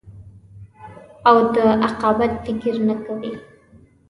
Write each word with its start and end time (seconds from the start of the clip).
او 1.29 1.37
د 1.53 1.55
عاقبت 1.83 2.31
فکر 2.43 2.75
نه 2.87 2.95
کوې. 3.05 3.33